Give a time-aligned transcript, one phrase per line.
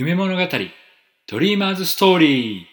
[0.00, 0.40] 夢物語
[1.26, 2.64] ドリーマーズストーリー。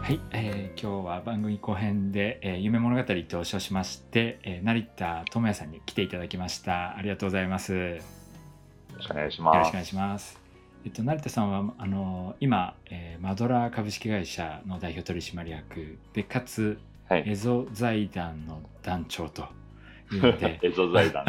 [0.00, 6.96] はい、えー今日は番組後編で、えー夢物語と称しまして、えー成田智也さんに来ていただきました。
[6.96, 7.74] ありがとうございます。
[7.74, 7.96] よよ
[8.96, 9.68] ろしくお願いしろます。
[9.68, 10.40] しくお願いします。
[10.86, 16.78] えっと成田さんはあの今、えーマドラー株式会社の代表取締役でかつ
[17.10, 17.24] はい。
[17.26, 19.44] エゾ財団の団長と
[20.16, 20.18] い。
[20.18, 21.24] うのでエゾ財団。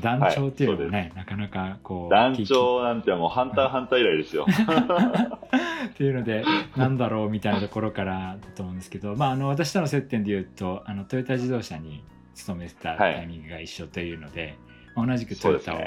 [0.00, 4.46] 団長っていうのはね、なかなかこう団長なんてもうハンターハンター以来ですよ。
[4.50, 6.44] っていうので
[6.76, 13.14] なんだろうみたいなところからだと思うんですけど、まあ、あの私との接点で言うとあのトヨタ自動車に勤めてたはい。
[13.16, 14.56] タイミングが一緒というので、
[14.94, 15.80] まあ同じくトヨタを。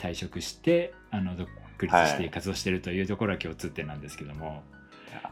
[0.00, 1.48] 退職して、あの独
[1.82, 4.79] 立して活動しているというところは共通点なんですけども、まあもう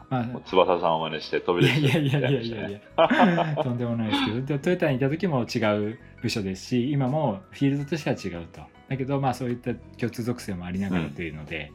[0.09, 4.41] 翼さんを真似して飛び出していやいやいやいやいや とんでもないですけど。
[4.41, 5.59] でトヨタにいた時も違
[5.91, 8.61] う部署ですし今もフィールドとしては違うと。
[8.87, 11.71] だけどまあそういった共通属性もありながらというので、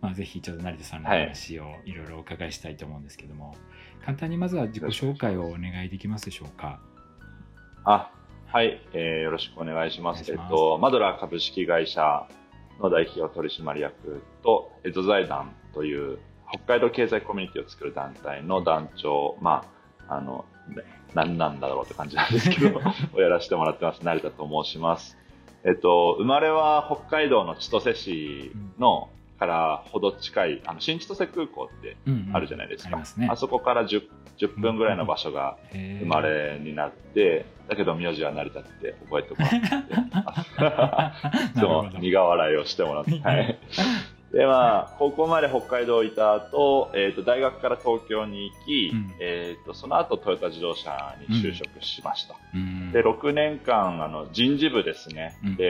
[0.00, 3.54] まあ、ぜひちょっと成田さんの話をいろいろお伺いしたいと思うんですけども、
[4.04, 6.80] 簡単にまずは自己紹介をお願いできますでしょうか。
[7.84, 8.10] あ、
[8.46, 10.30] はい、えーよろしくお願いします。
[10.30, 12.26] えっと、マドラー株式会社
[12.80, 16.18] の代表取締役と、エゾ財団という
[16.52, 19.64] 北海道経済コミュニティを作る団体の団長、ま
[20.08, 20.44] あ、あの、
[21.14, 22.80] 何なんだろうって感じなんですけど、
[23.14, 24.04] をやらせてもらってます。
[24.04, 25.16] 成田と申します。
[25.64, 31.96] えっと、生まれは北海道の千歳市の、からほど近い、あの、新千歳空港って
[32.32, 32.88] あるじゃないですか。
[32.88, 34.08] ありますねあそこから 10,
[34.38, 39.94] 10分ぐらいの場所が生生まれになって、だけど名字は成田って覚えてもらって、
[40.62, 43.58] ないつるほども苦笑いをしてもらって、はい。
[44.36, 49.14] で、まあ、高校まで北海道いた後、えっ、と、大学から東京に行き、うん。
[49.18, 52.36] えっ、と、その後トヨタ自動車に就職しました。
[52.54, 52.92] うん。
[52.92, 55.56] で、6年間、あの、人事部ですね、うん。
[55.56, 55.64] で、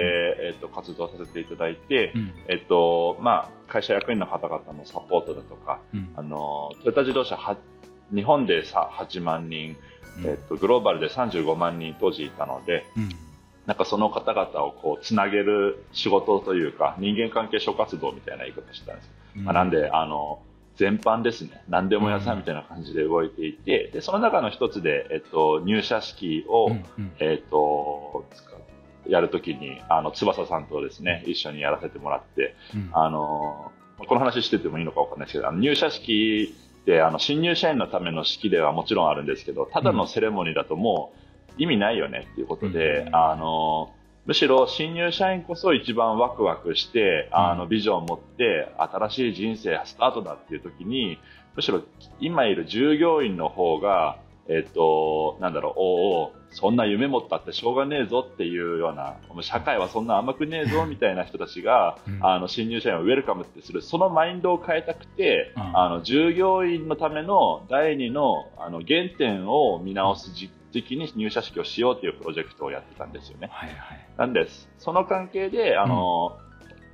[0.48, 2.32] えっ、と、活動させていただいて、うん。
[2.48, 6.12] えっ、と、まあ、会社役員の方々のサポートだとか、うん。
[6.16, 7.56] あの、トヨタ自動車は、
[8.12, 9.76] 日本でさ8万人、
[10.24, 13.25] えっと、グローバルで35万人当時いたので、うん
[13.66, 19.10] なんかその方々をこう、つなげる仕事というか、人間関係諸活動みたいな言い方してたんです。
[19.36, 19.44] うん。
[19.44, 20.40] まあ、なんで、あの、
[20.76, 21.62] 全般ですね。
[21.68, 27.12] 何でも屋さんみたいな感じで動いていて、で、その中の一つで、えっと、入社式を、うんうん。
[27.18, 28.24] えっと、
[29.08, 32.90] やるときに、あの、翼さんとですね、一緒にやらせてもらって、うん。
[32.92, 33.72] あの、
[34.06, 41.25] この話しててもいいのかわかんないですけど、あの入社式って、あの、新入社員のための式ではもちろんあるんですけど、ただのセレモニーだともう
[41.58, 43.16] 意味ないよねっていうことで、うん。
[43.16, 43.92] あの、
[44.26, 51.18] むしろ新入社員こそ一番ワクワクして、あの、ビジョンを持って、新しい人生スタートだっていう時に、
[51.54, 51.82] むしろ
[52.20, 54.18] 今いる従業員の方が、
[54.48, 62.24] えっと、なんだろう、おうおうそんな夢持ったってしょうがねえぞっていうような、もう社会はそんな甘くねえぞみたいな人たちが、うん。
[62.24, 65.78] あの、新入社員をウェルカムってする、そのマインドを変えたくて、うん。
[65.78, 73.48] あの、従業員のための第二の、あの、原点を見直す時時期に入社式をしようというプロジェクトをやってたんですよね。
[73.50, 74.06] はいはい。
[74.18, 74.68] なんです。
[74.78, 76.38] その関係で、あの、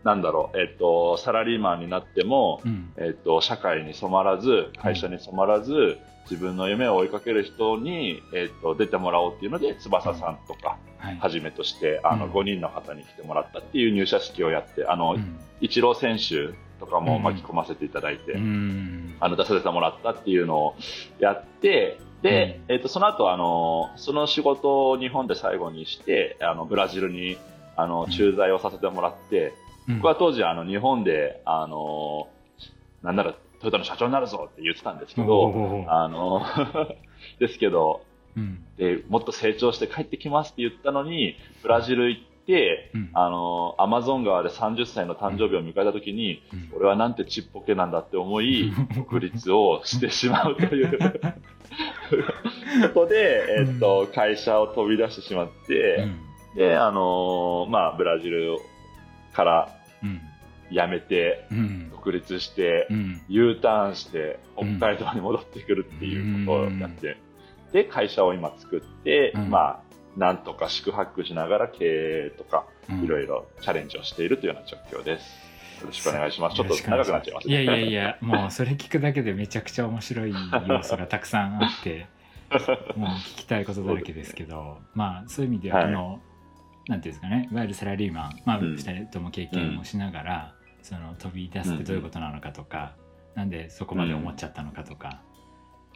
[0.04, 2.92] なんだろう、えっと、サラリーマンになっても、うん。
[2.96, 5.98] えっと、社会に染まらず、会社に染まらず、
[6.30, 10.78] 自分の夢を追いかける人に、えっと、出てもらおうっていうので、翼さんとか、
[11.20, 12.32] はじめとして、あの、うん。
[12.32, 15.38] 5人の方に来てもらったっていう入社式をやって、あの、うん。
[15.60, 19.16] イチロー選手とかも巻き込ませていただいて、うん。
[19.20, 20.74] あの、出させてもらったっていうのを
[21.20, 27.36] やって、で、えっ、と、その後、あの、その仕事を日本で最後にして、あの、ブラジルに、
[27.76, 32.28] あの、駐在をさせてもらって、うん僕は当時、あの、日本で、あの、
[33.02, 36.42] なんなら、トヨタの社長になるぞって言ってたんですけおど、ーあの、
[37.38, 38.04] ですけど、
[38.36, 38.64] うん。
[38.76, 43.10] で、もっと成長して帰ってきますって言ったのに、ブラジル行って、うん。
[43.12, 46.78] あの、アマゾン川で30歳の誕生日を迎えた時に、うん。
[46.78, 50.98] 俺はなんてちっぽけなんだって思い、独立をしてしまうという。
[52.94, 56.08] ことで、えっと、会社を飛び出してしまって、
[56.56, 58.58] で、あのーまあ、ブラジル
[59.32, 60.20] からうん。
[60.70, 61.90] 辞めて、うん。
[61.90, 63.20] 独立してう、ん。
[63.28, 67.18] U ターンして、北海道に戻ってくるっていうことをやって、
[67.72, 69.50] で、会社を今作って、うん。
[69.50, 69.80] まあ、
[70.16, 73.04] なんとか宿泊しながら経営とか、うん。
[73.04, 75.52] いろいろチャレンジをしているというような状況です。
[75.80, 76.56] よろしくお願いします。
[76.56, 80.34] ちょっと長くなっちゃいますいやいやいや、もうそれ聞くだけでめちゃくちゃ面白い
[80.66, 82.06] 要素が たくさんあって、
[82.96, 85.86] もう聞きたいことだらけですけど、まあそういう意味では、はい。
[85.88, 86.22] あの、
[86.88, 92.96] なんていうんですかね、いわゆるサラリーマン、まあうん二人とも経験をしながら、その飛び出すってどういうことなのかとか、
[93.34, 95.22] なんでそこまで思っちゃったのかとか、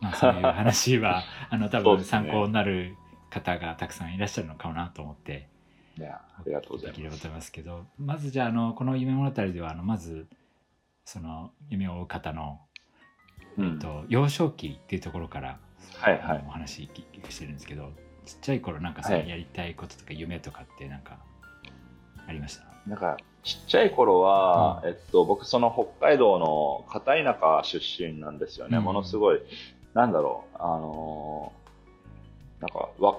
[0.00, 2.97] まあそういう話は、 あの多分参考になる
[3.31, 5.49] 方がたくさんいらっしゃるのかなと思って、
[5.99, 10.27] いや、ありがとうございますけどまずじゃああのこの夢物語ではあのまず
[11.06, 12.61] その夢を追う方の、
[13.56, 13.73] うん。
[13.73, 15.59] えっと、幼少期っていうところから、
[15.94, 16.44] はいはい。
[16.47, 17.93] お話聞きしてるんですけど
[18.26, 19.28] ちっちゃい頃なんかそのはい。
[19.28, 21.19] やりたいこととか夢とかってなんか
[22.28, 28.78] ありました、なんか、ちっちゃい頃は、えっと、僕、その北海道の片田舎出身なんですよね。
[28.78, 28.84] うん。
[28.84, 29.40] ものすごい、
[29.94, 31.67] なんだろう、あのー
[32.61, 33.19] なんか、わ、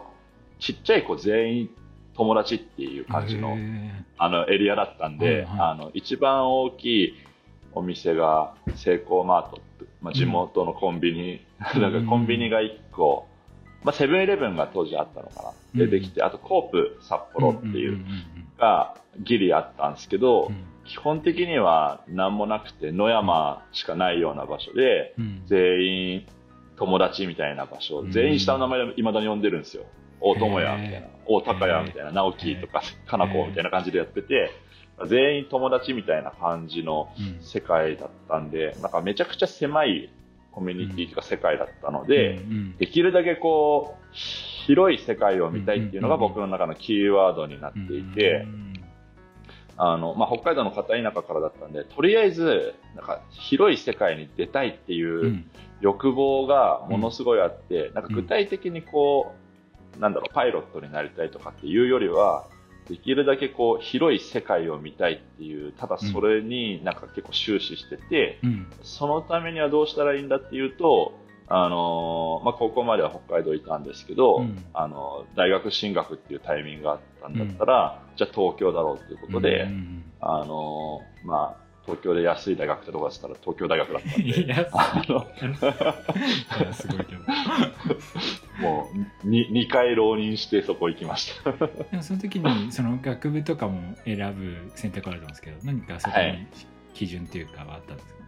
[0.60, 1.70] ちっちゃい子全員
[2.16, 5.46] 友達っていう感じの、へあの、エリアだったんで、はいはい。
[5.60, 7.14] あの、一番大きい
[7.74, 11.46] お店が、セイコーマートって、まあ、地元のコンビニ、
[11.76, 13.27] う んなんかコンビニが1個、
[13.88, 15.80] まあ、セブンイレブンが当時あったのかな、うん。
[15.80, 18.04] 出てきて、あとコープ札ー幌っていう、
[18.60, 20.66] がギリあったんですけど、うん。
[20.84, 25.42] 基本的には何もなくて野山しかないような場所で、うん。
[25.46, 25.86] 全
[26.16, 26.26] 員
[26.76, 28.12] 友達みたいな場所、うん。
[28.12, 29.86] 全員下の名前で未だに呼んでるんですよ。
[30.20, 34.52] 大友也みたいな大高也みたいな、直樹とか、かな子みたいな感じでやってて、
[35.06, 37.42] 全員友達みたいな感じのうん。
[37.42, 40.10] 世界だったんで、なんかめちゃくちゃ狭い
[40.58, 46.34] コミュニティとか世界だったので、うんできるだけこう、広い世界を見たいっていうのがうんうんうん。
[46.34, 48.74] 僕の中のキーワードになっていて、うん。
[49.78, 55.52] あの、まあ、北海道の片田舎からだったんで、とりあえず、なんか、広い世界に出たいっていううん。
[55.80, 59.36] 欲望がものすごいあって、なんか具体的にこ
[59.96, 62.48] う、なんだろう、パイロットになりたいとかっていうよりは、
[62.88, 68.68] できるだけこう、広い世界を見たいっていう、ただそれになんか結構終始してて、うん。
[68.84, 71.14] そのためにはどうしたらいいんだっていうと、
[71.50, 74.66] あのーまあ、高校までは北海道いたんですけど、うん。
[74.74, 80.04] あの大学進学っていうタイミングがあったんだったら、じゃあ東京だろうということで、うん。
[80.20, 84.34] あのーまあ、東京で安い大学ってどこだったら東京大学だったん い。
[84.34, 84.68] で、
[88.60, 88.90] も
[89.24, 91.52] うに2回浪人してそこ行きました。
[91.56, 96.48] でもその時にその学部とかも選ぶ選択あると思うんですけど何かそこにはい
[96.94, 98.24] 基準っていうかはあったんですか、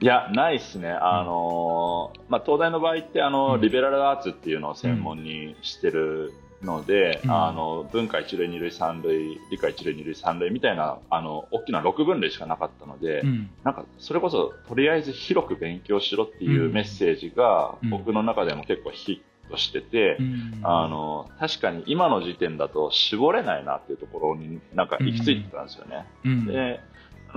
[0.00, 0.90] いや、ないっすね。
[0.90, 3.60] あのーまあ、東大の場合って、あの、うん。
[3.62, 7.30] リベラルアーツっていうのを専門にしてるので、うん。
[7.30, 13.50] あの、文化一類、二類、三類、理科一類、二類、三類みたいな、あの、大きな6分類しかなかったので、うん。
[13.64, 17.90] なんか、それこそ、とりあえず広く勉強しろっていうメッセージが、うん。
[17.90, 20.60] 僕の中でも結構ヒットしてて、うん。
[20.62, 26.06] あの、確かに今の時点だと絞れないなっていうところになんか行き着いてたんですよね。
[26.24, 26.46] うん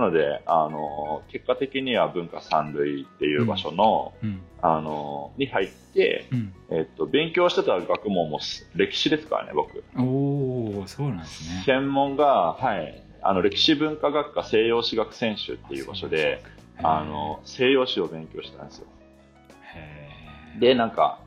[0.00, 4.40] なので、あの、結果的には文化三類っていう場所の、うん。
[4.62, 6.54] あの、に入って、うん。
[6.70, 8.40] えっと、勉強してた学問も
[8.74, 9.84] 歴史ですからね、僕。
[9.98, 11.62] おおそうなんですね。
[11.66, 16.42] 専門が、はい、あの、歴史文化学科西洋史学専修っていう場所で、
[16.82, 18.86] あの、西洋史を勉強したんですよ。
[19.74, 20.60] へー。
[20.60, 21.20] で、なんか、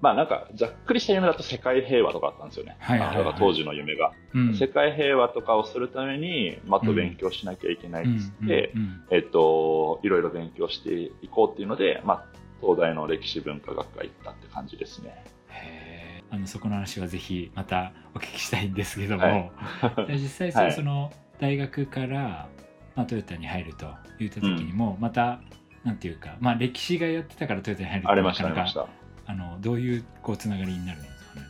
[0.00, 2.76] まあなんか、ざっくりした夢だと世界平和とかあったんですよね。
[2.80, 4.12] はいはいはい当時の夢が。
[4.34, 12.24] うん世界平和とかをするために、もっと勉強しなきゃいけないっつって、うんうんえっと、いろいろ勉強していこうっていうので、まあ、
[12.60, 15.24] 東大の歴史文化学科行ったって感じですね。
[15.48, 22.48] へーあのそこの話はぜひまたお聞きしたいんですけども、はい で実際その,、はいその大学から、
[22.94, 23.86] まあ、トヨタに入ると
[24.18, 25.40] 言った時にも、また
[25.84, 28.99] なんていうか、まあ、歴史がやってたからトヨタに入るとありました、あなかなかりました。
[29.30, 31.46] あのどういうこうつながりになるんですかね？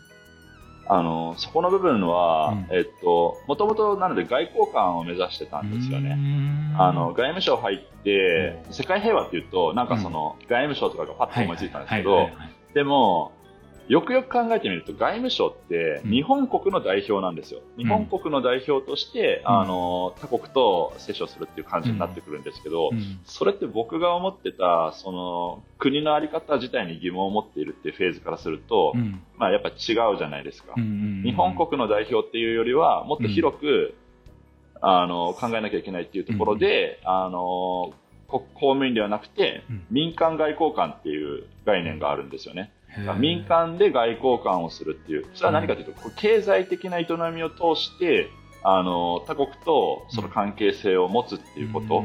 [0.87, 2.77] あの、そこの部分は、うん。
[2.77, 6.17] えっと、もともとなので外交官を目指してたんですよね。
[6.17, 8.73] ねあの、外務省入ってう、ん。
[8.73, 12.29] 世界平和っていうと、なんかその、外務省とかがパッと思いついたんですけど、
[12.75, 13.33] でも、
[13.91, 16.11] よくよく考えてみると、外務省ってうん。
[16.13, 17.61] 日本国の代表なんですよ。
[17.77, 19.61] 日本国の代表として、うん。
[19.63, 23.19] あの、他国と接触するっていう感じになってくるんですけど、うん。
[23.25, 29.21] それって僕が思ってた、その、国のあり方自体に疑問を持っているっていうフェーズからすると、うん。
[29.37, 29.75] まあやっぱ違う
[30.19, 30.75] じゃないですか。
[30.77, 33.97] 日本国の代表っていうよりは、もっと広く、
[34.81, 37.93] あの、考えなきゃいけないっていうところで、あの、
[38.29, 39.87] 国公務員ではなくて、うん。
[39.91, 42.71] 民間外交官っていう概念があるんですよね。
[43.19, 48.29] 民間で外交官をするっていう、それは何かというと、こう経済的な営みを通して、
[48.63, 52.05] あの、他国とその関係性を持つっていうこと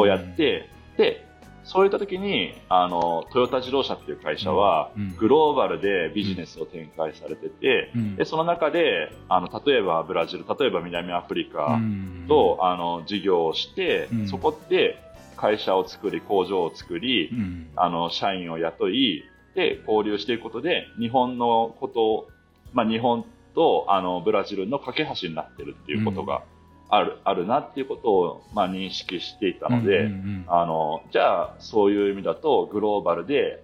[0.00, 1.26] をやって、で、
[1.64, 8.16] そういった時に、あの、トヨタ自動車っていう会社はうんうん、グローバルでビジネスを展開されてて、うん。
[8.16, 12.24] で、その中で、あの、例えばブラジル、例えば南アフリカうん。
[12.28, 14.28] と、あの、事業をして、うん。
[14.28, 14.98] そこで
[15.36, 17.70] 会社を作り、工場を作り、うん。
[17.76, 19.24] あの、社員を雇い、
[19.54, 22.28] で、交流していくことで、日本のことを、
[22.72, 26.42] まあ、日本と、あの、ブラジルの架け橋になってるっていうことが
[26.88, 33.62] ある、あるなっていうことを、まあ、認識していたので、うんうんあの、じゃあ、そういう意味だと、グローバルで、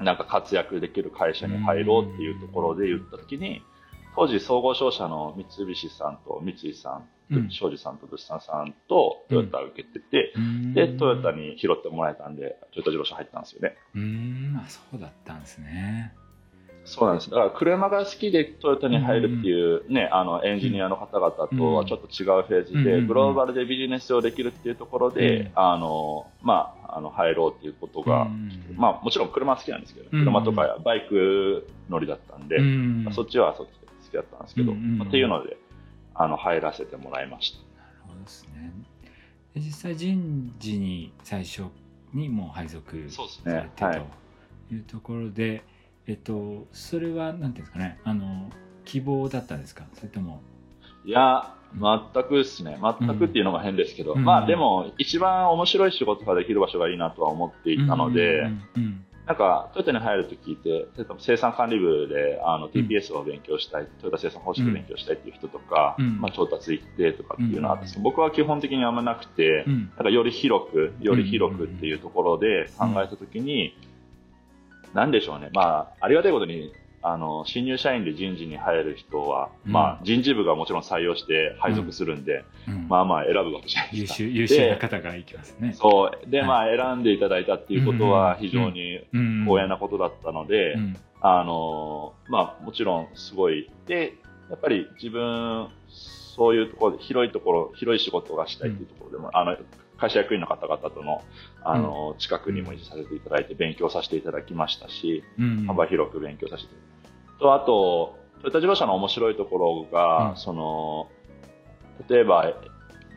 [0.00, 3.62] なんか活躍できる会社に入ろうっていうところで言ったときに、
[4.16, 7.50] 当時総合商社の三菱さんと三井さん、うん。
[7.50, 10.32] 庄司さんと物産さんとトヨタを受けてて、
[10.74, 13.76] で、トヨタに拾ってもらえたんで、トヨタ自動車入ったんですよね。
[13.94, 14.56] うーん。
[14.56, 16.14] あそうだったんですね。
[16.84, 17.30] そうなんです。
[17.30, 25.50] だから車が好きでトヨタに入るっていうね、あのエンジニアの方々とはちょっと違うフェーズで、うんグローバルでビジネスをできるっていうところで、うん。
[25.56, 28.50] あの、まあ、あの、入ろうっていうことが、うん。
[28.76, 30.20] まあ、もちろん車は好きなんですけど、うん。
[30.20, 32.58] 車とかバイク乗りだったんで、
[33.12, 35.56] そっちはそっちで好きだったんですけど、うんまあっていうので、
[36.14, 37.58] あの、入らせてもらいました。
[37.80, 38.72] なるほどですね
[39.54, 41.64] で実際人事に最初
[42.14, 43.68] にもう配属そうですされて。
[43.76, 44.74] とねはい。
[44.74, 45.62] いうところで、
[46.06, 48.50] えっとそれはなんていうんですかねあの
[48.84, 49.84] 希望だったんですか？
[49.94, 50.40] それとも
[51.04, 52.78] いや、全くですね。
[53.00, 60.86] 全くっていうのが変ですけど、うんまあでも、一番面白い仕事ができる場所がいいなとは思っていたので、うんうんなんか、トヨタに入ると聞いて、
[61.18, 66.20] 生産管理部であの TPS を勉強したい、トヨタ生産方式を勉強したいっていう人とか、うん。
[66.20, 67.84] まあ、調達行ってとかっていうのはあったん。
[67.86, 69.90] ですけどうん僕は基本的にあんまなくて、うん。
[69.96, 73.76] なんかより広く、より広くっていうところで考えたときに、
[74.94, 76.72] なんでしょうね、まあ、ありがたいことに、
[77.08, 84.22] あの、新入社員で人事に入る人は、うんまあ、人事部がもちろん採用して配属するんで、うんまあまあ選ぶわけじゃないですか。
[84.24, 85.72] 優秀優秀な方がいきますね。
[85.74, 86.30] そう。
[86.30, 93.70] で、はいまあ、選んでいただいたっていうことは非常にうん光栄なことだったので、うんあの、まあ、もちろんすごい。
[93.86, 94.14] で、
[94.50, 99.56] やっぱり自分、そういうところで、広いところ、広い仕事がしたいっていうところでも、あの、
[99.98, 101.22] 会社役員の方々との、
[101.64, 106.95] あの、近くにも維持させていただいて勉強させていただきましたし、うん幅広く勉強させていただいて。
[107.38, 110.36] と、あと、トヨタ自動車の面白いところが、うん。
[110.36, 111.08] その、
[112.08, 112.52] 例えば、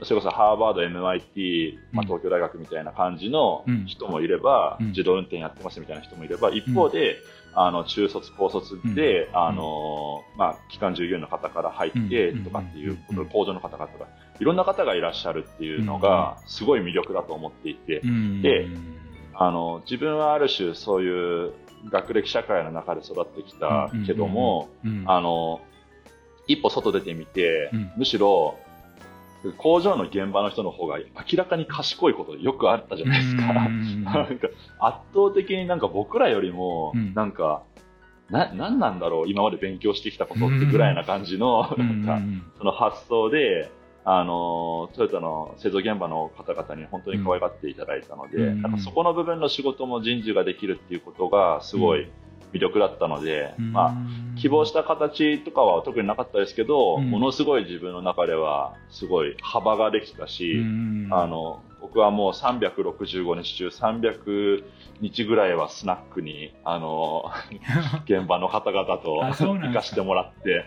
[0.01, 3.85] それこそハーバード、MIT、まあ、うん東京大学みたいな感じのうん。
[3.85, 4.87] 人もいれば、うん。
[4.87, 7.17] 自動運転やってますみたいな人もいれば、一方で、
[7.53, 9.37] あの中卒、高卒で、うん。
[9.37, 12.43] あのまあ、機関従業員の方から入ってうん。
[12.43, 13.15] とかっていうこうん。
[13.17, 14.07] と、工場の方々が、
[14.39, 18.41] いろんな方がいらっしゃるっていうのが、すごい魅力だと思っていて、うん。
[18.41, 18.67] で
[19.41, 21.53] あの自分はある種そういう
[21.91, 25.03] 学歴社会の中で育ってきたけども、うん。
[25.07, 25.61] あの
[26.47, 27.91] 一歩外出てみて、うん。
[27.97, 28.57] むしろ
[29.57, 33.43] 工場の現場の人の方が明らかに賢いことよくあったじゃないですか。
[33.43, 34.03] うん。
[34.03, 34.47] なんか
[34.79, 37.13] 圧倒的になんか僕らよりもうん。
[37.13, 37.63] なんか、
[38.29, 42.05] な何なんだろう今まで勉強してきたことってぐらいな感じの、うん。
[42.05, 42.21] なんか
[42.57, 43.71] その発想で、
[44.11, 48.61] あのトヨタの製造現場の方々に本当に可愛がっていただいたので、うん。
[48.63, 52.09] なんかそこの部分の仕事も人事ができるっていうことがすごい
[52.51, 53.71] 魅力だったので、うん。
[53.71, 53.95] まあ、
[54.35, 57.11] 希望した形とかは特になかったですけど、うん。
[57.11, 61.07] ものすごい自分の中ではすごい幅ができたし、うん。
[61.11, 64.63] あの僕はもう365日中300
[65.01, 67.25] 日ぐらいはスナックにあの
[68.09, 70.65] 現場の方々と行かしてもらって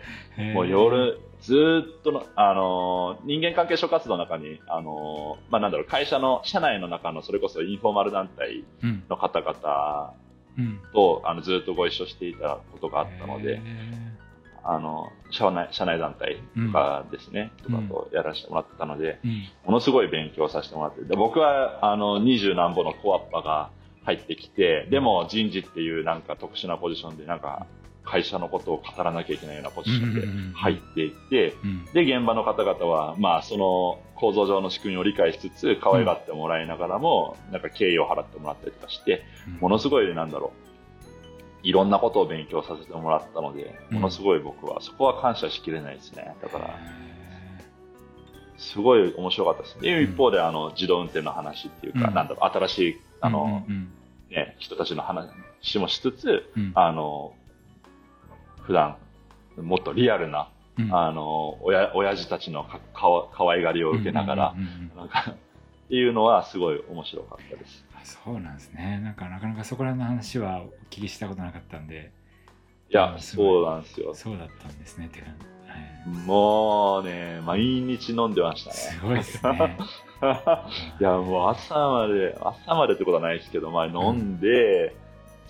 [0.54, 10.14] もう夜ずーっとのあの人間関係諸活動の中にあの、まあ、なんだろう会社の社内の中のそれこそインフォーマル団体うんの方々
[10.58, 10.80] うん。
[10.92, 13.54] とあのずーっとご一緒していたことがあったので。
[13.56, 13.60] へ
[14.64, 17.88] あの、社内、社内団体とかですね、うん。
[17.88, 19.42] とかとやらせてもらってたので、ーうん。
[19.66, 23.70] ものすごい勉強させてもらって、で僕は、あの、二十何歩のコアッパが
[24.04, 27.66] 入ってきて、でも人事っていうなんか特殊なポジションで、なんか、
[28.04, 31.84] 会社のことを語らなきゃいけないようなポジションで入っていって、うん。
[31.92, 39.24] で、現場の方々は、まあ、その構造上の仕組みを理解しつつ、可愛がってもらいながらも、なんか敬意を払ってもらったりとかして、
[39.60, 40.52] ものすごい、なんだろ
[41.62, 43.96] う、いろんなことを勉強させてもらったので、うん。
[43.96, 46.34] ものすごい僕は、そこは感謝しきれないですね。
[46.42, 47.02] だから、へ
[48.58, 49.92] すごい面白かったですね。
[49.92, 50.04] うん。
[50.12, 52.14] 一方で、あの、自動運転の話っていうか、うん。
[52.14, 53.92] なんだろう、新しい、ーあの、うん。
[54.30, 56.72] ね、人たちの話もしつつ、うん。
[56.74, 57.34] あの、
[58.62, 58.96] 普段、
[59.56, 60.94] もっとリアルな、うん。
[60.94, 67.84] あの、親、親父たちのかかわ可愛がりを受けながらっていうのはすごい面白かったです。
[67.94, 69.00] あそうなんですね。
[69.02, 72.10] なんかなかなかそこら辺の話はお聞きしたことなかったんで。
[72.90, 74.14] いやそうなんですよ。
[74.14, 76.26] そうだったんですねって感じ、はい。
[76.26, 78.76] もうね、毎日飲んでましたね。
[78.76, 79.78] すごいですね。
[81.00, 84.94] いや、もう朝まで、朝までってことはないですけど、まあ飲んで、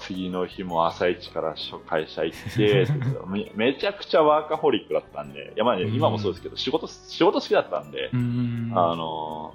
[0.07, 1.55] 次の日も朝一から
[1.87, 2.87] 会社行って、
[3.29, 5.95] め めちゃくちゃワーカホリックだったんで、いやまあね、うん。
[5.95, 8.73] 今もそうですけど、仕事、仕事好きだったんで、うん。
[8.75, 9.55] あの、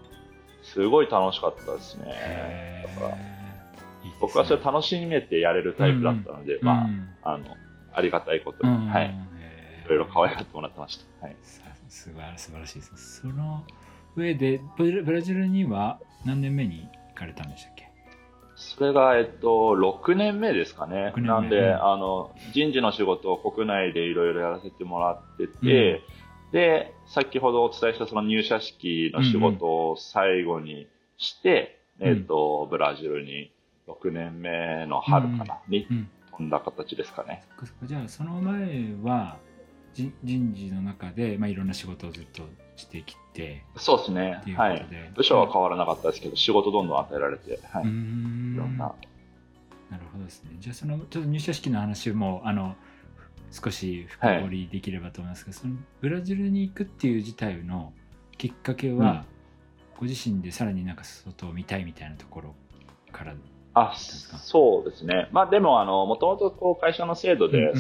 [0.64, 2.06] すごい楽しかったですね。
[2.08, 3.08] へだか。
[3.10, 3.20] らー。
[4.04, 7.10] いいね僕はそれ楽しめてやれるタイプだったので、まうん。
[7.24, 7.46] あ、あの、
[7.94, 8.88] ありがたいことに、うん。
[8.88, 9.14] はい、
[9.86, 11.26] いろいろ可愛がってもらってました。
[11.28, 11.36] はい。
[11.42, 13.22] さすごい素晴らしいです。
[13.22, 13.64] その
[14.16, 17.87] 上でブラブラジルには何年目に行かれたんでしたっけ？
[18.58, 21.14] そそれが、えっと、6年目ですかね。
[21.16, 21.28] 6年目。
[21.28, 21.86] なんで、うん。
[21.86, 26.02] あの、人事の仕事を国内でいろいろやらせてもらってて、
[26.52, 30.88] で、先ほどお伝えしたその入社式の仕事を最後に
[31.18, 32.08] して、うん。
[32.08, 33.52] えっと、ブラジルに
[33.88, 36.10] 6年目の春かな、にうん。
[36.32, 37.44] 飛んだ形ですかね。
[37.50, 37.86] そっかそっか。
[37.86, 39.38] じゃあその前は
[39.94, 42.44] 人人事の中で、まあ、いろんな仕事をずっと
[42.78, 44.86] してきてそうですねはい。
[45.16, 47.86] 部署は変わらなかったですけど、仕事どんどん与えられて、はい。
[47.86, 48.94] んいろんな。
[49.90, 52.76] なるほどですねじゃあそのちょっと入社式の話もあの
[53.52, 57.94] 少し深掘りできればと思いますけど、そのブラジルに行くっていう自体の
[58.38, 59.38] きっかけは、うん
[60.00, 62.56] ご自身でさらになんか外を見たいみたいなところ
[63.12, 63.34] から
[63.80, 65.28] あそうですね。
[65.32, 67.74] まあでも、あの、もともとこう会社の制度で、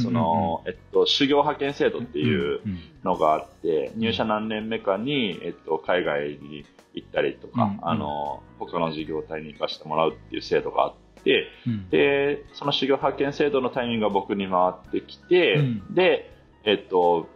[1.05, 7.79] 修行派遣制度っていううんのがあって、入社何年目かに、えっと、海外に行ったりとか、うんうん。
[7.81, 11.89] あの、他の事業体に行かせてもらうっていう制度があって、うん。
[11.89, 15.93] で、その修行派遣制度のタイミングが僕に回ってきて、うん。
[15.93, 16.31] で、
[16.65, 17.29] えっと、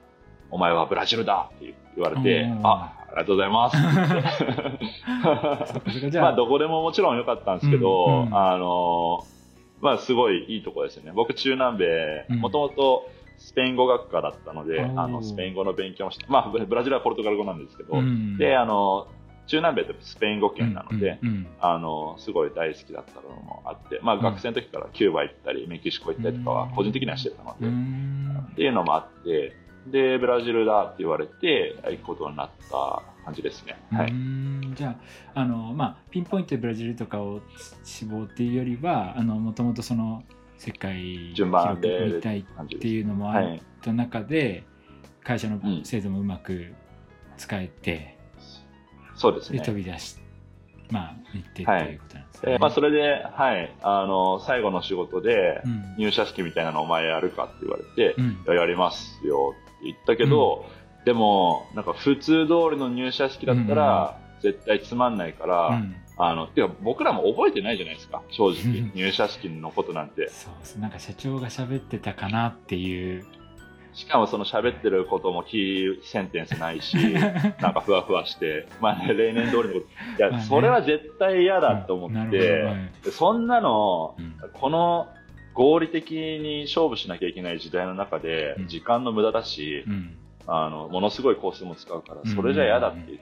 [0.49, 2.61] お前はブラジルだって言われて、うん。
[2.67, 3.77] あ、ありがとうございます。
[6.17, 8.37] まあ、どこでももちろん良かったんですけど、うんうん。
[8.37, 9.25] あの、
[9.81, 11.11] まあ、すごいいいところですよね。
[11.13, 15.01] 僕、中南米うん、もともとスペイン語学科だったので、おー。
[15.01, 18.37] あの、スペイン語の勉強もして、まあ、ブブラジルはポルトガル語なんですけど、うん。
[18.37, 19.07] で、あの、
[19.47, 29.53] 中南米ってスペイン語圏なので、うんうんあの、すごい大好きだったのもあって、まあ、うん学生の時からキューバ行ったり、メキシコ行ったりとかは個人的にはしてたので、うっんていうのもあって、
[29.87, 33.77] で、ブラジルだって言われて、行くことになった感じですね。
[33.91, 34.11] はうい。
[34.11, 34.95] んじゃ
[35.35, 37.41] ああの、まあ、ピンポイントでブラジルとかを
[37.83, 40.23] 志望っていうよりはあのもともとその
[40.57, 43.57] 世界順番で広く見たいっていうのもあはい。
[43.57, 44.63] った中で、
[45.23, 46.73] 会社のうん制度もうまく
[47.37, 48.17] 使えて、で
[49.15, 49.59] そうですね。
[49.61, 50.17] 飛び出し
[50.91, 52.51] まあ行ってっていうことなんですね。
[52.53, 60.65] えーまあ、それで、はい、あの、最後の仕事でう、ん入社式みたいなのお前やるかって言われて、うんいややりますよ言ったけど、
[61.05, 65.95] でも、なんか普通通りの入社式だったら、絶対つまんないから、うん。
[66.17, 68.91] あの、てか僕らも覚えてないじゃないですか、正う直ん。
[68.93, 70.29] 入社式のことなんて。
[70.29, 73.25] そうなんか社長が喋ってたかなっていう。
[73.93, 76.95] しかもその喋ってることもキーセンテンスないし、
[77.59, 79.79] なんかふわふわして、まあね、 例年通りのこと。
[79.79, 82.63] いや、それは絶対嫌だと思って、
[83.11, 84.35] そんなの、うん。
[84.53, 85.07] この
[85.53, 90.17] 合理的に勝負しなきゃいけない時代の中でうん、時間の無駄だし、うん。
[90.47, 92.35] あの、ものすごいコースも使うから、うん。
[92.35, 93.19] それじゃ嫌だって言っ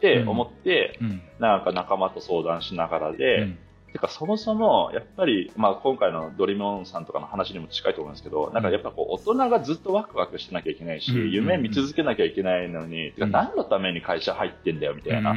[0.00, 0.28] て、うん。
[0.28, 1.22] 思って、うん。
[1.38, 3.58] なんか仲間と相談しながらで、うん。
[3.92, 11.30] てかそもそも、やっぱり、まあ今回のドリモンさんとかの話にも近いと思うんですけど、なんかやっぱこう大人がずっとワクワクしてなきゃいけないし、うん。
[11.30, 15.34] 夢見続けなきゃいけないのに、てかうん何のために会社入ってんだよみたいな、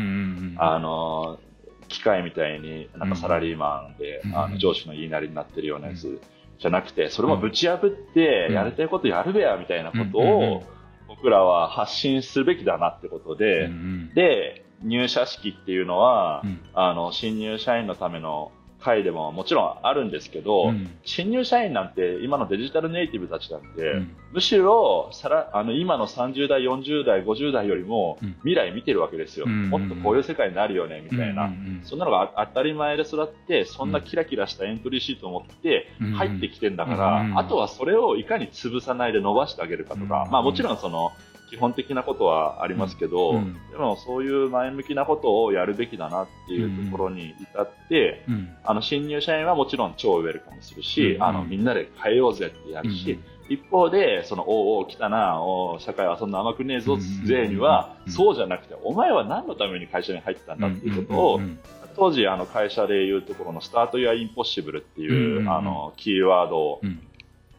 [0.58, 1.38] あの、
[1.90, 4.38] 機械みたいになんかサラリーマンで、うん。
[4.38, 6.22] あの上司の言いなりになってるようなやつ
[6.60, 8.56] じゃなくて、それもぶち破って、うん。
[8.56, 10.64] やりたいことやるべやみたいなことを、
[11.08, 13.70] 僕らは発信すべきだなってことで、
[14.14, 16.60] で、入社式っていうのは、うん。
[16.74, 18.52] あの、新入社員のための
[18.86, 20.90] 会でももちろんあるんですけど、うん。
[21.04, 24.16] 新入社員なんて今のデジタルネイティブたちなんて、うん。
[24.32, 28.36] むしろさらあの今の30代、40代、50代よりもうん。
[28.44, 29.46] 未来見てるわけですよ。
[29.48, 29.70] うん。
[29.70, 31.52] もっとこういう世界になるよね、みたいな。
[31.84, 36.12] そんなのがあ当たり前で育って、そんなキラキラしたエントリーシートを持ってうん。
[36.14, 37.40] 入ってきてんだから、うん。
[37.40, 40.32] あとはそれをいかに潰さないで伸ばしてあげるかとか、うん。
[40.32, 41.12] まあもちろんその、
[41.56, 43.54] 基本的なことはありますけど、うん。
[43.72, 48.50] でもそういう前向きなことをやるべきだなっていうところに至って、うん。
[48.64, 51.24] あの新入社員はもちろん超ウェルカムするし、うん。
[51.24, 58.12] あのみんなで変えようぜってやるし、一方で、その、おうおう来たな、おう社会はそんな甘くねえぞ、うん税には、うん。
[58.12, 61.42] そうじゃなくて、お前は何のために会社に入ったんだっていうことを、
[61.96, 65.50] 当時、あの、会社でいうところのスタートやインポッシブルっていう、うん。
[65.50, 67.00] あの、キーワードをうん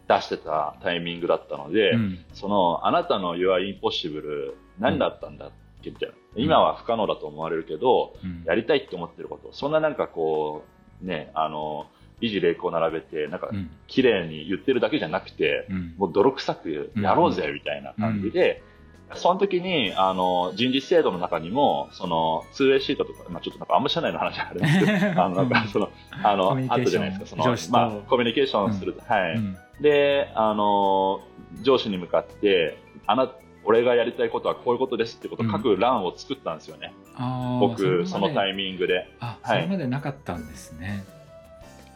[0.09, 2.25] 出してたタイミングだったので、うん。
[2.33, 5.51] その、あなたの Your Impossible 何だったんだっ
[5.83, 6.15] けみたいな。
[6.37, 8.45] 今は不可能だと思われるけど、うん。
[8.45, 9.53] やりたいって思ってること。
[9.53, 10.65] そんななんかこ
[11.03, 11.87] う、ね、あの、
[12.21, 13.71] 維持霊光並べて、なんかうん。
[13.89, 15.95] 綺麗に言ってるだけじゃなくて、うん。
[15.97, 18.63] もう泥臭くやろうぜみたいな感じで、
[19.15, 24.93] その時に、あの、人事制度の中にも、その、2way シートとか、まあちょっとなんかあんま社内の話あるんですけど、
[25.23, 25.91] あの、なんかその、
[26.23, 29.35] あの、あったじゃないですか、そのまあコミュニケーションする、はい。
[29.35, 31.21] うんで、あの、
[31.63, 33.31] 上司に向かって、あな、
[33.65, 36.95] 俺がやりたいことはこういうことですってことを書く欄を作ったんですよね。
[37.17, 39.09] あー僕、そのタイイミングで。
[39.21, 41.05] あ、はいそれまでなかったんですね。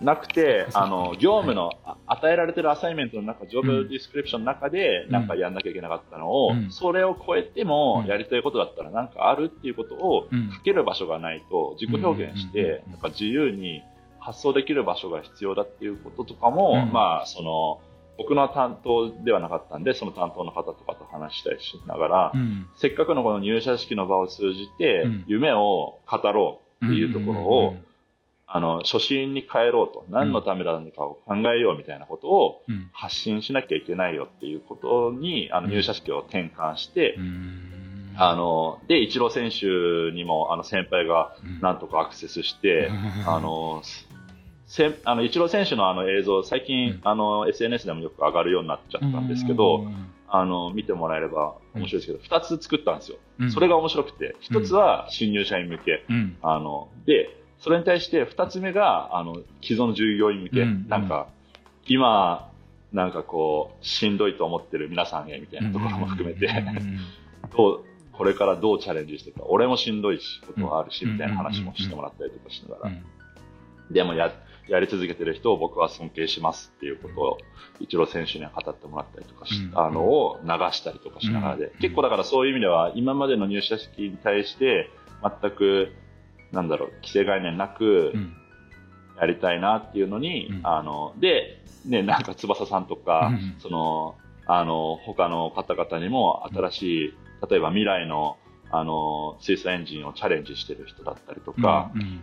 [0.00, 5.10] なくて、あの、業務の、あ与えられてるアサイメントの中、ジョブディスクリプションの中で、ん。
[5.10, 6.70] なんかやんなきゃいけなかったのを、うん。
[6.70, 8.10] それを超えてもう、ん。
[8.10, 10.50] やりたいことだったらなんかあるっていうことをうん。
[10.52, 13.82] 書ける場所がないと、自己表現してう、んなんか自由に、
[14.22, 16.92] 発送できる場所が必要だっていうこととかも、うん。
[16.92, 17.80] まあ、その、
[18.18, 22.66] 僕の担当ではなかったんで、その担当の方とかと話したりしながら、うん。
[22.76, 27.76] せっかくのこの入社式の場を通じてうん、夢を語ろうっていうところを、
[28.52, 38.12] あの、初心に変えろと、何のためなのかを考えようみたいなことを発信しなきゃいけないよっていうことに、あの、うん入社式を転換して、うん。
[38.16, 41.60] あの、で、イチロー選手にも、あの、先輩がうん。
[41.60, 42.90] なんとかアクセスして、
[43.24, 43.82] あの、
[44.66, 47.00] せあの、イチロー選手のあの映像、最近、うん。
[47.04, 49.86] あの、SNS でもよく上がるようになっちゃったんですけど、
[50.26, 53.18] あの、見てもらえれば面白いですけど、二、つ作ったんですよ。
[53.38, 53.52] うん。
[53.52, 56.36] それが面白くて、一つは新入社員向け、うん。
[56.42, 61.28] あの、で、それに対して二つ目が、あの、既存の従業員向け、うんなんか、
[61.86, 62.50] 今、
[62.92, 66.48] なんかこう、しんどいと思ってる皆さんへみたいなところも含めて、
[67.56, 73.04] どう、これからどうチャレンジしていくか、俺もしんどいし、ことがあるし、うんみたいな話もしてもらったりとかしながら、うん。
[73.92, 74.32] でもや、
[74.68, 77.38] やり続けてる人を僕は尊敬しますっていうことを、
[77.80, 79.94] イチロー選手には語ってもらったりとかしたうん。
[79.94, 81.78] のを流したりとかしながらで、うん。
[81.78, 84.88] 結構だからそういう意味では、今までの入社式に対して、
[85.22, 85.92] 全く、
[86.52, 88.36] なんだろう、規制概念なくうん。
[89.20, 90.60] やりたいなっていうのに、うん。
[90.66, 93.54] あの、で、ね、なんか翼さんとか、うん。
[93.58, 97.14] その、あの、他の方々にも新しい、
[97.48, 98.38] 例えば未来の、
[98.70, 102.20] あの、水素エンジンをチャレンジしてる人だったりとか、うん。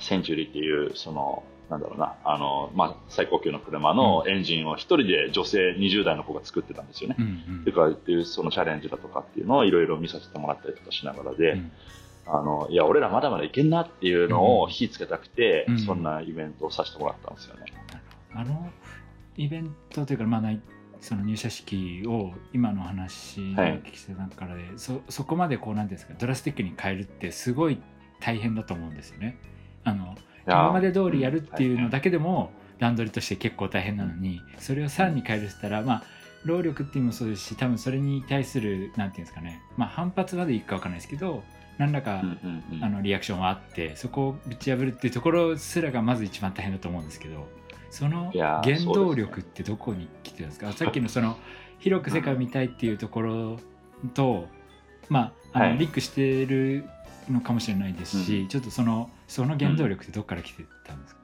[0.00, 7.16] センチュリーっていう、その、なんだろうな、あの、まあ、最高級の車のエンジンを一人で女性20代の子が作ってたんですよね。
[7.18, 7.60] うんうん。
[7.60, 11.72] っていうか、っていうそのチャレンジだとかっていうのをいろいろ見させてもらったりとかしながらで、うん
[12.32, 17.62] あの、いや、俺らまだまだいけんなっていうのを火つけたくて、うんそんなイベントをさせてもらったんですよね。
[18.32, 18.70] あの
[19.36, 20.60] イベントというか、まあ、ない
[21.00, 27.80] その入社式を今の話のはい聞き手さんからで、そそこまでこうなんですかドラスティックに変えるってすごい
[28.20, 29.38] 大変だと思うんですよね。
[29.82, 30.14] あの
[30.46, 36.02] 今まで通りやるっていうのだだけでも段取りとして結構大変なのにそれをさらに変えるって言ったらまあ
[36.44, 39.62] 労力っていうのもそうですし多分それに対するなんていうんですかね。
[39.76, 41.42] まあ反発までいくかわからないですけど
[41.78, 42.84] 何らか、うんうんうん。
[42.84, 47.48] あのリアクションはあってそこをぶち破るっていうところすらがまず一番大変だと思うんですけど
[47.90, 50.72] その原動力ってどこに来てるんですか？
[50.72, 51.36] さっきのその
[51.78, 53.58] 広く世界を見たいっていうところ
[54.14, 54.48] と、
[55.08, 55.78] まああの、はい。
[55.78, 56.84] リンクしてる
[57.30, 61.19] のかもしれないですし、ちょっとそのその原動力ってどこから来てたんですか、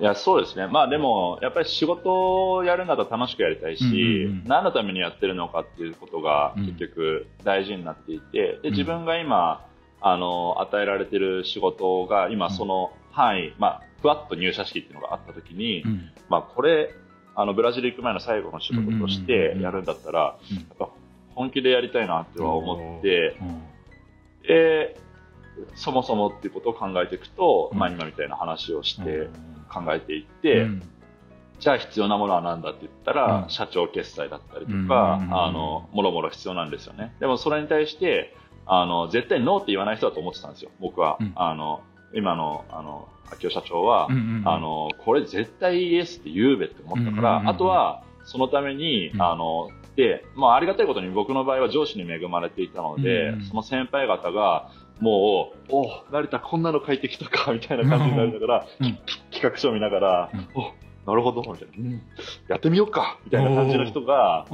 [0.00, 0.66] いや、そうですね。
[0.66, 4.44] まあでも、やっぱり仕事をやるなら楽しくやりたいし、うんうんうん。
[4.46, 6.66] 何のためにやってるのかっていうことがうん。
[6.66, 8.62] 結局大事になっていて、うん。
[8.62, 9.66] で、自分が今、
[10.00, 16.10] あの、与えられてる仕事が今その範囲、まあ、ふわっと入社式っていうのがあった時に、うん。
[16.28, 16.90] まあこれ、
[17.34, 20.56] あの、ブラジル行く前の最後の仕事としてやるんだったら、うん。
[20.56, 20.88] やっぱ
[21.34, 23.62] 本気でやりたいなっては思って、うん。
[24.48, 24.96] で、
[25.74, 27.78] そもそもっていうことを考えていくと、うん。
[27.78, 30.82] まあ今みたいな話をしてうん考えていって、うん。
[31.60, 33.50] じゃあ必要なものは何だって言ったら、うん。
[33.50, 37.14] 社長決済だったりとうんか、うんあの、もろもろ必要なんですよね。
[37.20, 41.18] でもそれに対して、あの、絶対ノーって言わない人だと思ってたんですよ、僕は。
[41.20, 41.32] うん。
[41.34, 41.82] あの、
[42.14, 44.08] 今の、あの、秋夫社長は、
[44.44, 49.22] あの、これ絶対イエスって言うべって思ったから、あとは、そのために、うん。
[49.22, 58.98] あの、で、まあ、ありがたいことに僕の場合は上司に恵まれていたので、その先輩方が、もう、お成田こんなの書いてきたか、みたいな感じになりながら、うん。
[59.30, 60.48] 企画書を見ながら、うん。
[60.54, 60.72] お
[61.04, 62.02] なるほど、みたいな、うん。
[62.48, 64.46] やってみようか、みたいな感じの人が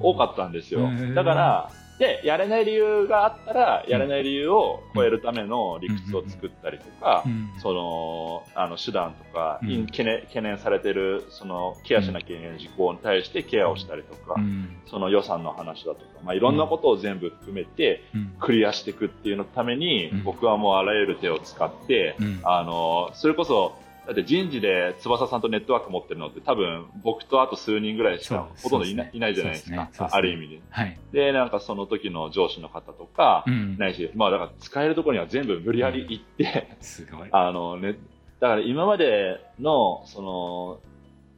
[0.00, 0.88] 多かったんですよ。
[1.14, 7.50] だから、で、やれない理由があったら、やれない理由を超えるための理屈を作ったりとか、うん。
[7.60, 9.86] その、あの、手段とか、うん。
[9.86, 14.76] 懸念、懸念されてる、その、ケアしなきゃいけない事項に対してケアをしたりとか、うん。
[14.86, 18.34] その予算の話だとか、まあ、いろんなことを全部含めて、うん。
[18.40, 20.24] クリアしていくっていうのために、うん。
[20.24, 22.40] 僕はもうあらゆる手を使って、うん。
[22.42, 29.88] あの、それこそ、だって人事で翼さんとネットワーク持ってるのって多分僕とあと数人ぐらいしかほとんどいない,、ねいないじゃないですか。
[29.92, 30.08] すね。
[30.10, 30.60] ある意味で。
[30.70, 30.98] はい。
[31.12, 33.78] で、なんかその時の上司の方とか、うん。
[33.78, 37.28] ないし、まあだから使えるところには全部無理やり行って、すごい。
[37.32, 37.96] あのね、
[38.40, 40.80] だから今までの、その、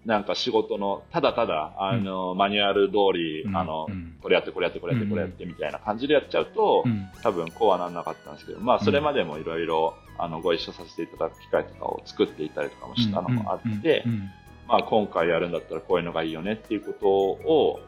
[0.06, 3.56] なんか仕事の、ただただ、あの、マニュアル通り、うん。
[3.56, 4.16] あの、うん。
[4.22, 7.08] これやって、これやって、これやって、うんこれやってみたいな感じでやっちゃうと、うん。
[7.22, 14.30] 多分こうはなんなかったんですけど、まあそれまでもいろいろ、あの、ご一緒させていただく機会とかを作っていたりとかもしたのもあって、うんうん。
[14.68, 17.80] まあ今回やるんだったらこういうのがいいよねっていうことを、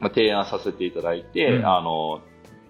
[0.00, 1.66] まあ、提案させていただいて、うん。
[1.66, 2.22] あの、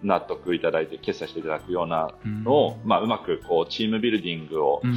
[0.03, 2.45] 納得いただいて決済していただくようなうん。
[2.45, 4.95] のを、まあうまくこうチームビルディングをうん。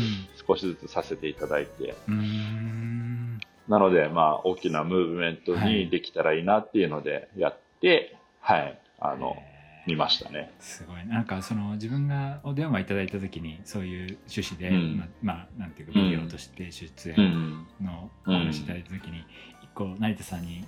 [0.48, 3.40] 少しずつさせていただいて、うん。
[3.68, 5.74] なので、まあ、大きなムーブメントはい。
[5.74, 9.38] にできたらいいなっていうのでやって、はい、あの、
[9.88, 10.54] 見ましたね。
[10.60, 17.68] すごいなんかその自分がお電話いただいた時にそういう趣旨で、うんままあなんていうかビデオとして出う演ん。
[17.82, 19.24] のお話いただいた時に
[19.64, 20.66] 一個成田さんに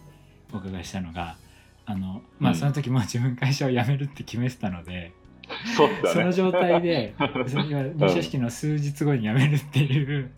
[0.54, 1.36] お伺いしたのが
[1.86, 5.12] あのまあうんその時もう自分会社を辞めるって決めてたので、
[5.76, 6.02] そね。
[6.06, 7.14] その状態で
[7.48, 10.32] その今入社式の数日後に辞めるっていう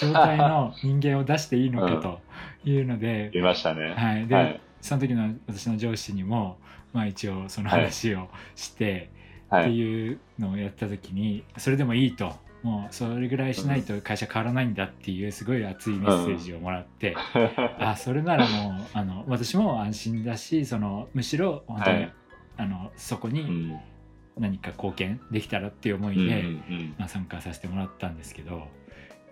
[0.00, 2.20] 状態の人間を出していいのかと
[2.68, 3.94] いうので、見ましたね。
[3.96, 4.60] はい、で、はい。
[4.80, 6.58] その時の私の上司にも、
[6.94, 9.10] まあ、一応その話をして、
[9.46, 9.76] ってはい。
[9.76, 12.32] いうのをやった時にそれでもいいと。
[12.62, 17.14] もうそれぐらいしないと会社変わらないんだっていうすごい熱いメッセージをもらって、
[17.78, 22.12] あそれならもうあの私も安心だしそのむしろ本当に、はい。
[22.56, 23.80] あのそこにうん。
[24.38, 26.94] 何か貢献できたらっていう思うんうんいで、うん。
[26.98, 28.66] まあ、参加させてもらったんですけど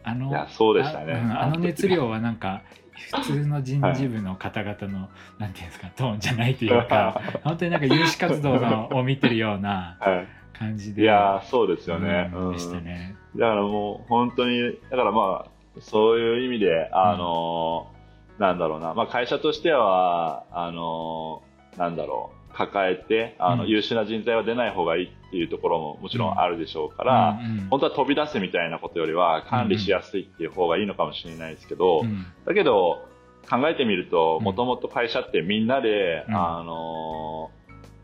[0.05, 11.05] あのそうであの熱量はなんか普通の人事部の方々の、なんていうんですかトーンじゃないというか 本当になんか有志活動のを見てるようなは感じでい。
[11.05, 12.31] いやー、そうですよね。
[12.35, 13.17] うんうんでしたね。
[13.37, 17.93] だからもう本当に、だからまあ、そういう意味で、あのー
[18.39, 23.69] なんだろうな、まあ会社としては、あのーなんだろう、抱えて、あの、うん。
[23.69, 27.59] 優秀な人材は出ない方がいいっていうところももちろんあるでしょうから、うん。
[27.61, 27.67] うん。
[27.71, 32.27] 本当は飛び出すみたいなことよりは管理しやすいっていう方がいいのかもしれないですけど、うん。
[32.47, 33.09] だけど、
[33.51, 36.35] 考えてみると、うんもともと会社ってみんなで、うん。
[36.35, 37.62] あのー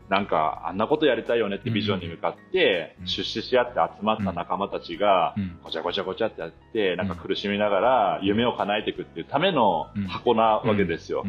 [0.09, 3.07] なんか、あんなことやりたいよねってビジョンに向かって、うん。
[3.07, 5.59] 出資し合って集まった仲間たちが、うん。
[5.63, 10.07] ごちゃごちゃごちゃってやって、なんか苦しみながら夢を叶えていくっていうためのうん。
[10.07, 11.23] 箱なわけですよ。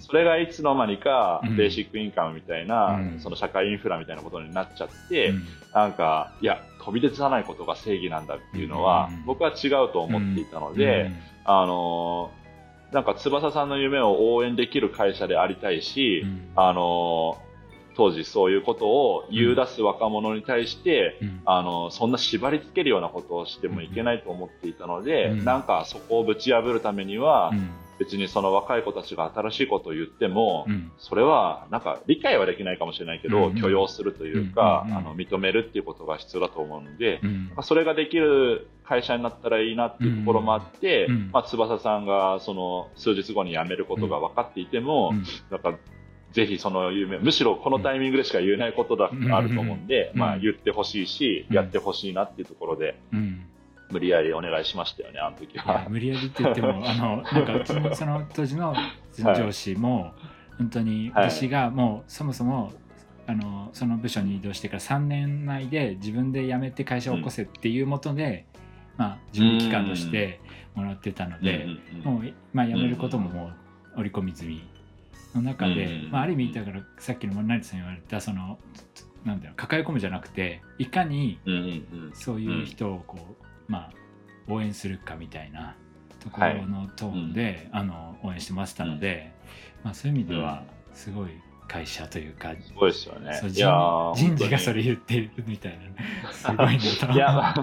[0.00, 3.20] それがいつの間にかうん、ベーシックインカムみたいな、うん。
[3.20, 5.42] その社会インフラみたいなことになっちゃって、うん。
[5.72, 9.24] なんか、いや、飛び出さないことが正義なんだっていうのは、うん。
[9.26, 11.12] 僕は違うと思っていたので、
[11.44, 12.44] あのー
[12.92, 16.48] なんか翼さんの夢を応援できる会社でありたいし、うん。
[16.54, 17.53] あのー
[17.96, 21.42] 当時そういうことを言い出す若者に対して、うん。
[21.44, 25.44] あのーそんな縛り付けるようなことをしてもいけないと思っていたので、うん。
[25.44, 27.70] なんかそこをぶち破るためには、うん。
[27.98, 30.90] 別にその若い子たちが新しいことを言っても、うん。
[30.98, 33.54] それはなんか理解はできないかもしれないけど、うん。
[33.54, 37.46] 許容するというか、あの認めるっていうことが必要だと思うので、うん。
[37.48, 41.30] まあそれができる会社になったらいいなっていうところもあって、うん。
[41.32, 45.24] まあ、翼さんがその数日後に辞めることが分かっていても、うん。
[45.50, 45.78] なんか
[46.34, 49.32] ぜひその夢、むしろこのタイミングでしか言えないことだ、うん。
[49.32, 50.20] あると思うんで、うん。
[50.20, 51.56] まあ言ってほしいし、うん。
[51.56, 53.46] やってほしいなっていうところで、うん。
[53.90, 55.86] 無理やりお願いしましたよね、あの時は。
[55.88, 58.74] 無理やりって言っても あのなんかうちのその当時の
[59.16, 60.12] 上司も
[60.58, 62.72] 本当にはい私がもうそもそも
[63.28, 68.46] あのその部署に移動してから3年内で自分で辞めて会社を起こせっていうもとで、
[68.96, 70.40] まあ、準備期間として
[70.74, 71.66] もらってたので、
[72.02, 73.52] もう、まあ、辞めることもも
[73.96, 74.73] う織り込み済み
[75.34, 78.58] の中で、うんまあ、ある意味だからさっきの成田さん言われたその
[79.24, 81.38] なんだろう抱え込むじゃなくていかに
[82.14, 83.92] そういう人をこう、まあ、
[84.48, 85.76] 応援するかみたいな
[86.20, 89.32] ところのトーンで、あの応援してましたので、
[89.82, 91.30] まあ、そういう意味ではすごい
[91.68, 93.34] 会社というか、すごいですよね。
[93.40, 93.50] そう。
[93.50, 95.78] いやー人人事がそ本れ言ってるみたい
[96.24, 96.32] な。
[96.32, 97.14] すごいな。
[97.14, 97.54] いや、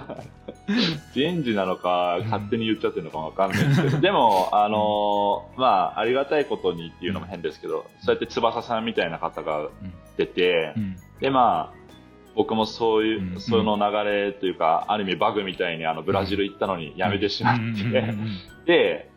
[1.13, 9.69] 人事なのか、勝手に言っちゃってるのかわかんないですけど、でも、あのーまあ、ありがたいことにっていうのも変ですけど、そうやって翼さんみたいな方が
[10.17, 10.95] 出て、うん。
[11.19, 11.81] で、まあ、
[12.35, 13.39] 僕もそういう、うん。
[13.41, 17.75] その流れというか、ある意味バグみたいにあのブラジル行ったのに辞めてしまって、うん。
[17.75, 17.79] うん。
[17.85, 18.09] うん。
[18.09, 18.65] うん。
[18.65, 19.09] で、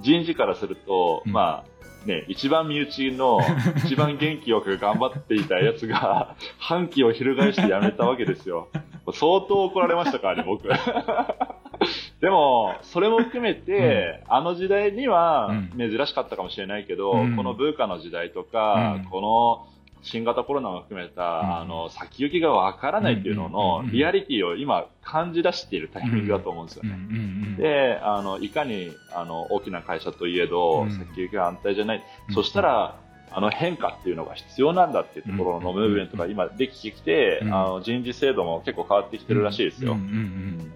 [0.00, 1.32] 人事からすると、うん。
[1.32, 1.71] まあ、
[2.06, 3.40] ね、一番身内の、
[3.84, 8.68] 一番元気よく頑張っていたやつが、反旗を翻して辞めたわけですよ。
[9.12, 10.68] 相当怒られましたからね、僕。
[12.20, 19.66] でも、それも含めて、あの時代にはうん珍しかったかもしれないけど、うんこのブーカの時代とか、うんこの
[20.02, 21.56] 新型コロナも含めた、うん。
[21.60, 26.96] あの、先行きがわからないっていうののうんリアリティを今感じ出しているタイミングだと思うんですよね。
[27.56, 30.90] で、あの、いかに、あの、大きな会社といえど、うん。
[30.90, 32.04] 先行きが安泰じゃない。
[32.28, 32.34] うん。
[32.34, 32.98] そしたら、
[33.34, 37.54] あの変化っていうのが必要なんだっていうところのうんムーブメントが今できてきて、うん。
[37.54, 39.96] あの、人事制度も結構変わってきてるらしいですよ。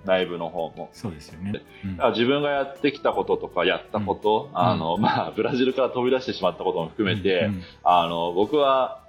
[0.05, 0.89] 内部の方も。
[0.93, 1.63] そうですよね。
[1.85, 2.11] うん。
[2.13, 4.59] 自分がやってきたこととかやったこと、うん。
[4.59, 7.63] あの、まあ、ブラジルから飛び出してしまったことも含めて、うん。
[7.85, 9.06] あの、僕は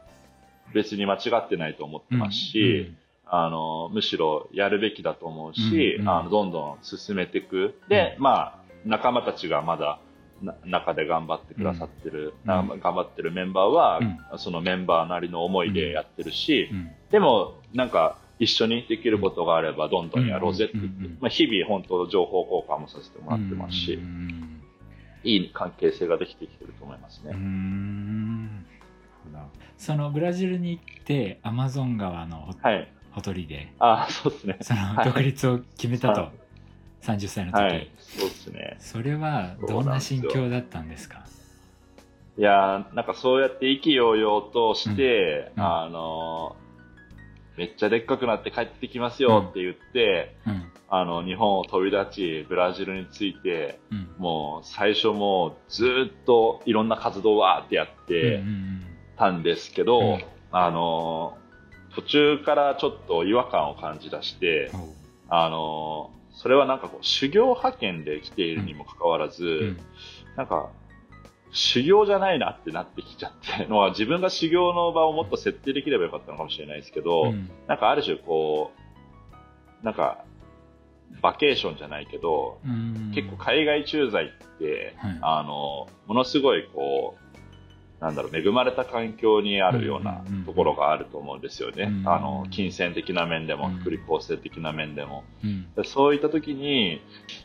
[0.74, 2.94] 別に間違ってないと思ってますし、
[3.26, 7.76] あの、むしろやるべきだと思うし、あの、どんどん進めていく。
[7.90, 10.00] で、まあ、仲間たちがまだ、
[10.42, 12.48] な中で頑張ってくださってる、うん。
[12.48, 14.00] な頑張ってるメンバーは、
[14.34, 16.92] うそのメンバーなりの思いでやってるし、うん。
[17.12, 24.48] でも、なんか、一緒にできることがあれば、どんどんやろうぜって言って、まあ、日々、本当、情報交換もさせてもらってますし、うん
[25.24, 27.34] いい関係性ができてきてると思いますうね。
[29.28, 29.44] んほど
[29.78, 32.92] そのブラジルに行ってアマゾン川のほ,、はい。
[33.12, 33.72] ほとりで。
[33.80, 34.58] あそうですね。
[34.62, 35.06] そのはい。
[35.06, 36.32] 独立を決めたと、はい。
[37.06, 37.92] 30歳の時、はい。
[37.98, 38.78] そうですね。
[38.80, 41.26] それはどんな心境だったんですか？
[42.38, 45.64] いやーなんかそうやって意気揚々として、うん。
[45.64, 45.68] うん。
[45.84, 46.68] あのー
[47.58, 50.72] めっちゃでっかくなって帰ってきますよって言って、うん。
[50.90, 54.08] あの、日本を飛び立ち、ブラジルに着いて、うん。
[54.20, 58.77] もう最初もうずーっといろんな活動をわーってやっうんうてん
[59.18, 60.24] たんですけど、うん。
[60.52, 61.48] あのー
[61.96, 64.78] 途中からちょっと違和感を感じ出して、う。
[64.78, 64.80] ん
[65.30, 69.78] あのーそれはなんかこう修行派遣で来ているにもかかわらず、うん。
[70.36, 70.70] なんか、
[71.52, 77.50] 修行じゃないなってなってきちゃって、のは自分が修行の場をもっと設定できればよかったのかもしれないですけど、うん。
[77.68, 78.72] なんかある種こ
[79.82, 80.24] う、なんか、
[81.22, 83.12] バケーションじゃないけど、うん。
[83.16, 85.18] 結構海外駐在って、はい。
[85.22, 87.27] あの、ものすごいこう、
[88.00, 91.84] なんだろう、恵まれた環境にあるようなうんうんうんところがあると思うんですよね。
[91.84, 93.74] うんあの、金銭的な面でも、うん。
[93.80, 95.24] 福利厚生的な面でも。
[95.44, 95.74] うん。
[95.74, 97.02] でそういった時に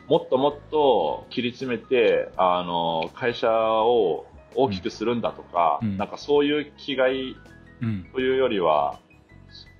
[0.08, 5.96] もっともっと切り詰めてあの会社を大きくするんだとか、うん。
[5.96, 7.34] なんかそういう気概
[7.80, 8.04] うん。
[8.12, 8.98] というよりは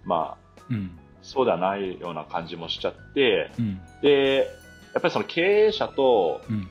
[0.05, 0.99] まあうん。
[1.23, 3.81] そうではないような感じもしちゃってうん。
[4.01, 4.49] で
[4.95, 6.67] やっぱりその経営者とうん。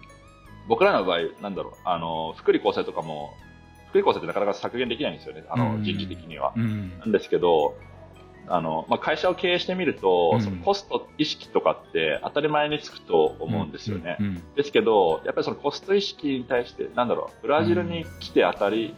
[0.67, 3.33] 僕らの場合なんだろうあの福利厚生とかも
[3.91, 5.43] 福利厚生ってなかなか削減できないんですよね。
[5.49, 5.83] あの、うん。
[5.83, 6.53] 人事的には。
[6.55, 6.97] うん。
[6.99, 7.75] なんですけど、
[8.47, 10.41] あの、まあ、会社を経営してみると、うん。
[10.41, 14.17] そのコスト意識とかって当たり前につくと思うんですよね。
[14.19, 14.25] うん。
[14.27, 14.55] うん。
[14.55, 18.95] ですけど、やっぱりそのコスト意識に対して、なんだろう、ブラジルに来て当たり、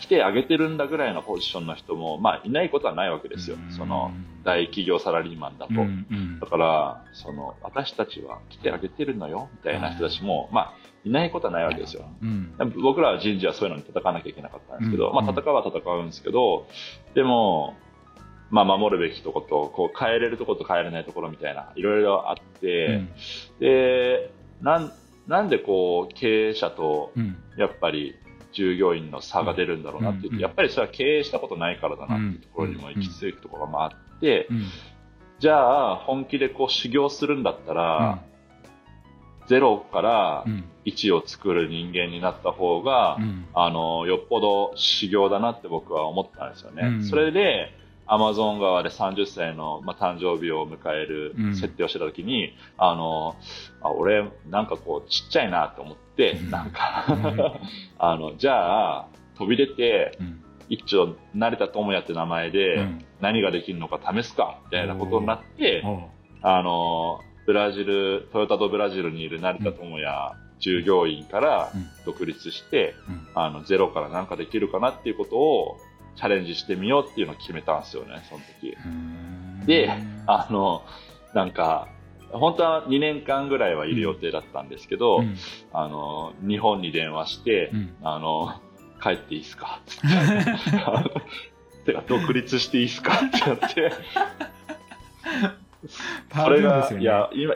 [0.00, 3.56] 来てあげてるんだぐらいのポジションの人も、まあ、いないことはないわけですよ。
[3.56, 3.72] うん。
[3.72, 4.12] その、
[4.44, 5.74] 大企業サラリーマンだと。
[5.74, 6.06] うん。
[6.10, 6.40] うん。
[6.40, 12.04] だから、その、私たちは来てあげてるのよ、みたいな人たちも、まあ、いないことはないわけですよ。
[12.22, 12.54] うん。
[12.82, 15.14] 僕らは人事はそういうのに戦わなきゃいけなかったんですけど、うん。
[15.14, 16.66] まあ戦うは戦うんですけど、
[17.14, 17.76] でも、
[18.50, 23.02] まあ守るべきとこと、こう変えれるとこと変えれないところみたいな、いろいろあって、
[23.60, 24.30] で、
[24.62, 24.92] なん、
[25.26, 27.36] なんでこう経営者とうん。
[27.56, 28.14] やっぱり
[28.52, 34.66] 従業員の差が出るんだろうなって言って、うんやっぱりそれは経営したことないからだなっていうところにも行き着くところがあって、うん。
[35.38, 38.22] じゃあ本気でこう修行するんだったら、
[39.46, 40.64] ゼロからうん。
[40.86, 43.46] 1を作る人間になった方が、うん。
[43.54, 46.82] あの、よっぽど修行だなって僕は思ったんですよね。
[46.86, 47.04] うん。
[47.04, 47.72] それで、
[48.10, 51.54] アマゾン川で30歳の、まあ、誕生日を迎えるうん。
[51.54, 53.36] 設定をしてた時に、あの、
[53.80, 56.50] あ俺、なんかこう、ちっちゃいなと思って、うん。
[56.50, 57.40] なんかうん、
[57.98, 59.06] あの、じゃあ、
[59.38, 60.42] 飛び出て、うん。
[60.68, 65.84] 一丁、成田智也って名前でうん、何ができるのか試すか、みたいなことになって、
[66.42, 71.86] あの、ブラジル、トヨタとブラジルにいる成田智也従業員からうん。
[72.04, 73.28] 独立して、うん。
[73.34, 75.78] あの、ゼロからなんかできるかなっていうことを
[76.20, 78.76] チャレンジしてみようっていうのを決めたんですよね、その時。
[78.84, 79.64] うん。
[79.64, 79.90] で
[80.26, 80.82] あの、
[81.34, 81.88] なんか、
[82.30, 85.34] 本当は2年間ぐらいはいる予定だったんですけど、うん。
[85.72, 87.94] あの、日本に電話して、うん。
[88.02, 88.52] あの、
[89.02, 89.80] 帰っていいですか？
[91.86, 93.14] てか、独立していいですか？
[93.14, 93.92] ってなって、
[96.28, 97.54] パそれが、いや、今、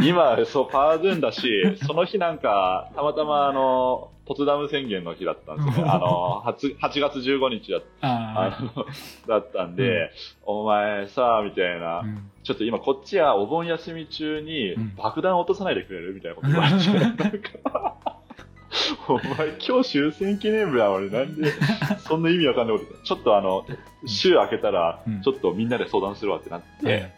[0.00, 5.90] 今、そう、パードゥンだし、その日なんか、たまたまあの、ポツダム宣言の日だったんですよね。
[5.90, 8.86] あの、8, 8月15日だああの
[9.26, 10.12] だったんで、
[10.44, 12.30] お前さ、みたいな、あうん。
[12.44, 14.94] ちょっと今こっちはお盆休み中にうん。
[14.94, 17.96] 爆弾落とさないでくれるみたいなこと言われて、 なんか、
[19.08, 21.50] お前今日終戦記念日なのになんで、
[21.98, 23.66] そんな意味わかんないことちょっとあの、
[24.06, 27.10] 週明けたらうん、ちょっとみんなで相談するわってなって、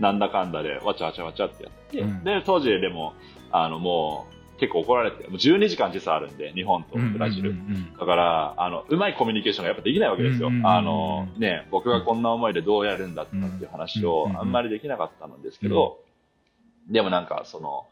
[0.00, 2.24] なんだかんだでわちゃわちゃわちゃってやって、うん。
[2.24, 3.12] で、当時でも、
[3.52, 7.54] あの、もう、結構怒られて、もう12時間時差あるんで、日本とブラジル。
[7.98, 10.50] だから、あの、うまいコミュニケーションがやっぱできないわけですよ。
[10.64, 15.98] あの、ね、僕がこんな思いでどうやるんだったっていう話をあんまりできなかったんですけど、
[16.90, 17.86] でもなんか、その、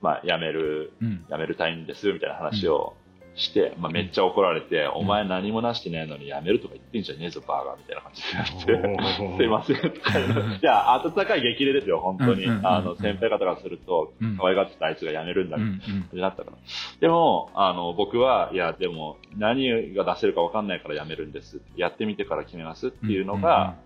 [0.00, 0.92] まあ、辞める、
[1.30, 2.94] 辞めるたいんです、みたいな話を
[3.38, 9.36] して、まあ、めっちゃ怒られて、お前何もなしてないのに辞めるとか言ってんじゃねえぞ、バーガー、みたいな感じで言って。
[9.38, 9.76] すいません。
[9.76, 12.46] いや、温かい激励ですよ、本当に。
[12.62, 16.56] あの、先輩方がすると、うん可愛がってたあいつが辞めるんだ、うんみたいな感じになったから。
[17.00, 21.60] でも、あの、僕は、いや、でも、何が出せるか分かんないから辞めるんです。
[21.76, 23.76] やってみてから決めますっていうのが、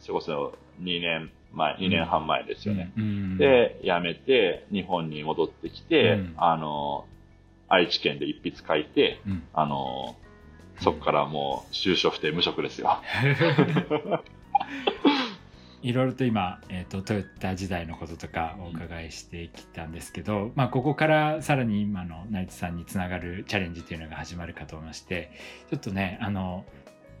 [0.00, 2.92] それこそ2年前、2年半前ですよね。
[3.38, 7.06] で、辞めて、日本に戻ってきて、うんあの、
[7.72, 9.42] 愛知県で一筆書いて、うん。
[9.54, 10.14] あの、
[10.80, 13.00] そこからもう、就職して無職ですよ。
[15.82, 25.32] いろいろと今、えー、とトヨタ時代のこととかお伺いしてきたんですけど、まあ、ここからさらに今の成田さんにつながるチャレンジというのが始まるかと思いまして
[25.70, 26.64] ちょっとねあの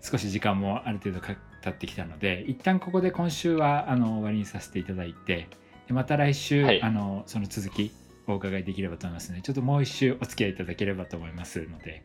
[0.00, 5.48] 少し時間もある程度か経ってきたので一旦ここで今週はあの終わりにさせていただいて
[5.88, 6.82] でまた来週、はい。
[6.82, 7.92] あのその続き
[8.26, 12.04] お伺いできればと思いますのでちょっともう一週お付き合いいただければと思いますので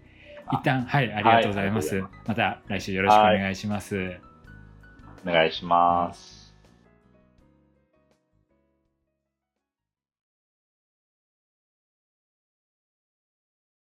[0.52, 4.20] 一旦はいありがとうございます、はいまた来週よろしくお願いします。
[5.26, 6.37] お願いします。